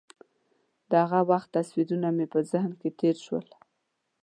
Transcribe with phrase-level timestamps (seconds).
[0.89, 3.47] د هغه وخت تصویرونه مې ذهن کې تېر شول.